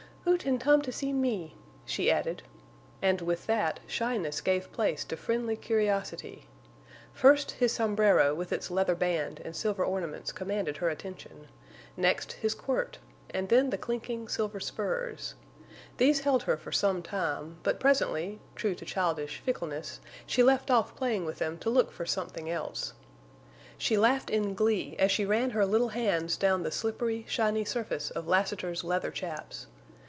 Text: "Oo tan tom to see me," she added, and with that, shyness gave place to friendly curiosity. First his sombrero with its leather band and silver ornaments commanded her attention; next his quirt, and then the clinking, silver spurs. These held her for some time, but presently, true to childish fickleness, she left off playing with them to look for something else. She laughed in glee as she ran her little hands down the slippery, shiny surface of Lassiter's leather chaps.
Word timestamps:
"Oo 0.27 0.37
tan 0.37 0.59
tom 0.59 0.83
to 0.83 0.91
see 0.91 1.11
me," 1.11 1.55
she 1.83 2.11
added, 2.11 2.43
and 3.01 3.21
with 3.21 3.47
that, 3.47 3.79
shyness 3.87 4.39
gave 4.39 4.71
place 4.71 5.03
to 5.05 5.17
friendly 5.17 5.55
curiosity. 5.55 6.45
First 7.11 7.51
his 7.51 7.71
sombrero 7.73 8.35
with 8.35 8.53
its 8.53 8.69
leather 8.69 8.93
band 8.93 9.41
and 9.43 9.55
silver 9.55 9.83
ornaments 9.83 10.31
commanded 10.31 10.77
her 10.77 10.89
attention; 10.89 11.47
next 11.97 12.33
his 12.33 12.53
quirt, 12.53 12.99
and 13.31 13.49
then 13.49 13.71
the 13.71 13.79
clinking, 13.79 14.27
silver 14.27 14.59
spurs. 14.59 15.33
These 15.97 16.19
held 16.19 16.43
her 16.43 16.55
for 16.55 16.71
some 16.71 17.01
time, 17.01 17.57
but 17.63 17.79
presently, 17.79 18.39
true 18.55 18.75
to 18.75 18.85
childish 18.85 19.39
fickleness, 19.43 19.99
she 20.27 20.43
left 20.43 20.69
off 20.69 20.95
playing 20.95 21.25
with 21.25 21.39
them 21.39 21.57
to 21.59 21.69
look 21.69 21.91
for 21.91 22.05
something 22.05 22.47
else. 22.49 22.93
She 23.77 23.97
laughed 23.97 24.29
in 24.29 24.53
glee 24.53 24.95
as 24.99 25.11
she 25.11 25.25
ran 25.25 25.49
her 25.51 25.65
little 25.65 25.89
hands 25.89 26.37
down 26.37 26.61
the 26.61 26.71
slippery, 26.71 27.25
shiny 27.27 27.65
surface 27.65 28.11
of 28.11 28.27
Lassiter's 28.27 28.83
leather 28.83 29.11
chaps. 29.11 29.65